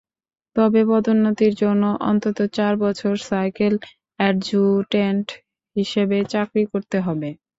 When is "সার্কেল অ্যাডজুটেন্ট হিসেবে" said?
3.27-6.17